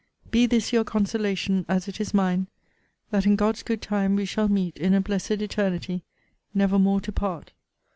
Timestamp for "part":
7.11-7.51